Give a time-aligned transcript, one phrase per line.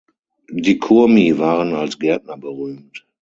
[0.55, 3.07] Die Kurmi waren als Gärtner berühmt.